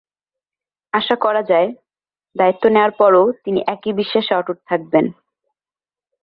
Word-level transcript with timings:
আশা 0.93 1.15
করা 1.15 1.41
যায়, 1.41 1.69
দায়িত্ব 2.35 2.63
নেওয়ার 2.69 2.93
পরও 2.99 3.23
তিনি 3.43 3.59
একই 3.67 3.91
বিশ্বাসে 3.93 4.33
অটুট 4.35 4.57
থাকবেন। 4.67 5.05